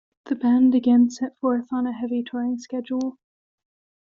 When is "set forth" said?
1.11-1.67